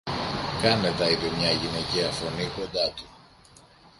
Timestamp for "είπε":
1.09-1.31